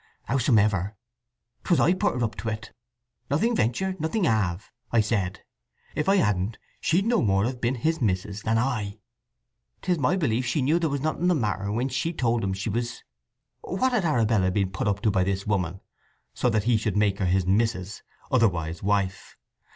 "Howsomever, 0.23 0.95
'twas 1.63 1.79
I 1.79 1.93
put 1.93 2.15
her 2.15 2.23
up 2.25 2.33
to 2.37 2.49
it! 2.49 2.71
'Nothing 3.29 3.55
venture 3.55 3.95
nothing 3.99 4.23
have,' 4.23 4.71
I 4.91 4.99
said. 4.99 5.43
If 5.93 6.09
I 6.09 6.15
hadn't 6.15 6.57
she'd 6.79 7.05
no 7.05 7.21
more 7.21 7.45
have 7.45 7.61
been 7.61 7.75
his 7.75 8.01
mis'ess 8.01 8.41
than 8.41 8.57
I." 8.57 8.97
"'Tis 9.83 9.99
my 9.99 10.15
belief 10.17 10.43
she 10.43 10.63
knew 10.63 10.79
there 10.79 10.89
was 10.89 11.01
nothing 11.01 11.27
the 11.27 11.35
matter 11.35 11.71
when 11.71 11.87
she 11.89 12.13
told 12.13 12.43
him 12.43 12.53
she 12.53 12.71
was…" 12.71 13.03
What 13.61 13.91
had 13.91 14.03
Arabella 14.03 14.49
been 14.49 14.71
put 14.71 14.87
up 14.87 15.01
to 15.01 15.11
by 15.11 15.23
this 15.23 15.45
woman, 15.45 15.81
so 16.33 16.49
that 16.49 16.63
he 16.63 16.77
should 16.77 16.97
make 16.97 17.19
her 17.19 17.25
his 17.27 17.45
"mis'ess," 17.45 18.01
otherwise 18.31 18.81
wife? 18.81 19.37